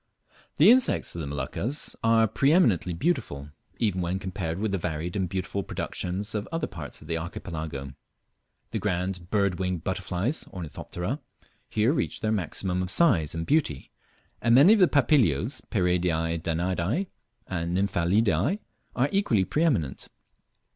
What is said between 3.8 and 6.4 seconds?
when compared with the varied and beautiful productions